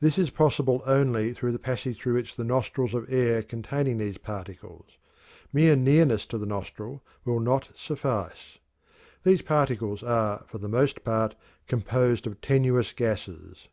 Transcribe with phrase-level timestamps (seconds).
[0.00, 4.98] This is possible only by the passage through the nostrils of air containing these particles;
[5.52, 8.58] mere nearness to the nostril will not suffice.
[9.22, 11.36] These particles are for the most part
[11.68, 13.68] composed of tenuous gases.